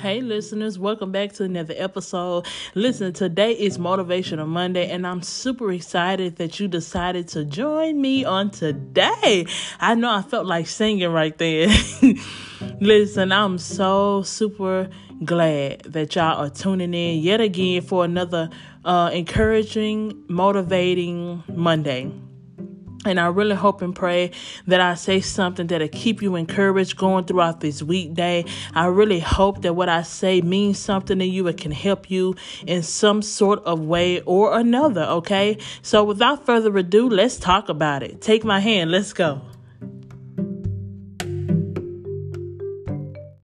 [0.00, 2.46] Hey, listeners, welcome back to another episode.
[2.74, 8.24] Listen, today is Motivational Monday, and I'm super excited that you decided to join me
[8.24, 9.44] on today.
[9.78, 11.68] I know I felt like singing right there.
[12.80, 14.88] Listen, I'm so super
[15.22, 18.48] glad that y'all are tuning in yet again for another
[18.86, 22.10] uh, encouraging, motivating Monday.
[23.06, 24.32] And I really hope and pray
[24.66, 28.44] that I say something that'll keep you encouraged going throughout this weekday.
[28.74, 31.46] I really hope that what I say means something to you.
[31.46, 32.36] It can help you
[32.66, 35.56] in some sort of way or another, okay?
[35.80, 38.20] So without further ado, let's talk about it.
[38.20, 38.90] Take my hand.
[38.90, 39.40] Let's go.